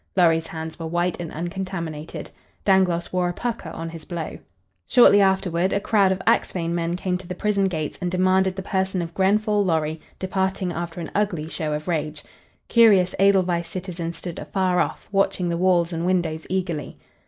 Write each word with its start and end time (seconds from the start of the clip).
Lorry's 0.17 0.47
hands 0.47 0.79
were 0.79 0.87
white 0.87 1.19
and 1.19 1.31
uncontaminated. 1.31 2.31
Dangloss 2.65 3.13
wore 3.13 3.29
a 3.29 3.33
pucker 3.33 3.69
on 3.69 3.87
his 3.89 4.03
blow. 4.03 4.39
Shortly 4.87 5.21
afterward 5.21 5.71
a 5.71 5.79
crowd 5.79 6.11
of 6.11 6.23
Axphain 6.25 6.73
men 6.73 6.95
came 6.95 7.19
to 7.19 7.27
the 7.27 7.35
prison 7.35 7.67
gates 7.67 7.99
and 8.01 8.09
demanded 8.09 8.55
the 8.55 8.63
person 8.63 9.03
of 9.03 9.13
Grenfall 9.13 9.63
Lorry, 9.63 10.01
departing 10.17 10.73
after 10.73 11.01
an 11.01 11.11
ugly 11.13 11.47
show 11.47 11.73
of 11.73 11.87
rage. 11.87 12.23
Curious 12.67 13.13
Edelweiss 13.19 13.67
citizens 13.67 14.17
stood 14.17 14.39
afar 14.39 14.79
off, 14.79 15.07
watching 15.11 15.49
the 15.49 15.55
walls 15.57 15.93
and 15.93 16.03
windows 16.03 16.47
eagerly. 16.49 16.97